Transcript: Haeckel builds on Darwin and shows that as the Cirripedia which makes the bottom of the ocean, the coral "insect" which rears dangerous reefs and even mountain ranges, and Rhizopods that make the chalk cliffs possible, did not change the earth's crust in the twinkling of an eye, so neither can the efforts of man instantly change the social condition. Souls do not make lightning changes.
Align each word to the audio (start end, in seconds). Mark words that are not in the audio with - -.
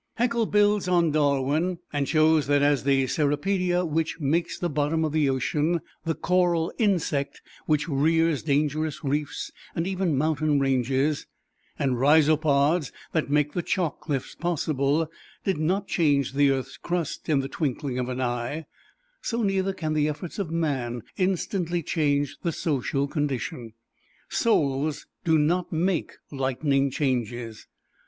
Haeckel 0.15 0.47
builds 0.47 0.87
on 0.87 1.11
Darwin 1.11 1.77
and 1.93 2.09
shows 2.09 2.47
that 2.47 2.63
as 2.63 2.85
the 2.85 3.03
Cirripedia 3.05 3.85
which 3.85 4.19
makes 4.19 4.57
the 4.57 4.67
bottom 4.67 5.05
of 5.05 5.11
the 5.11 5.29
ocean, 5.29 5.79
the 6.05 6.15
coral 6.15 6.73
"insect" 6.79 7.39
which 7.67 7.87
rears 7.87 8.41
dangerous 8.41 9.03
reefs 9.03 9.51
and 9.75 9.85
even 9.85 10.17
mountain 10.17 10.57
ranges, 10.59 11.27
and 11.77 11.99
Rhizopods 11.99 12.91
that 13.11 13.29
make 13.29 13.53
the 13.53 13.61
chalk 13.61 14.01
cliffs 14.01 14.33
possible, 14.33 15.07
did 15.43 15.59
not 15.59 15.87
change 15.87 16.33
the 16.33 16.49
earth's 16.49 16.77
crust 16.77 17.29
in 17.29 17.41
the 17.41 17.47
twinkling 17.47 17.99
of 17.99 18.09
an 18.09 18.19
eye, 18.19 18.65
so 19.21 19.43
neither 19.43 19.71
can 19.71 19.93
the 19.93 20.09
efforts 20.09 20.39
of 20.39 20.49
man 20.49 21.03
instantly 21.17 21.83
change 21.83 22.37
the 22.41 22.51
social 22.51 23.07
condition. 23.07 23.73
Souls 24.29 25.05
do 25.23 25.37
not 25.37 25.71
make 25.71 26.13
lightning 26.31 26.89
changes. 26.89 27.67